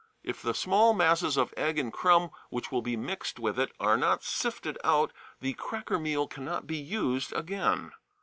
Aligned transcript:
If 0.23 0.41
the 0.41 0.55
small 0.55 0.93
masses 0.95 1.37
of 1.37 1.53
egg 1.55 1.77
and 1.77 1.93
crumb 1.93 2.31
which 2.49 2.71
will 2.71 2.81
be 2.81 2.97
mixed 2.97 3.37
with 3.37 3.59
it 3.59 3.71
are 3.79 3.97
not 3.97 4.23
sifted 4.23 4.79
out 4.83 5.13
the 5.41 5.53
cracker 5.53 5.99
meal 5.99 6.25
cannot 6.25 6.65
be 6.65 6.77
used 6.77 7.31
again. 7.33 7.91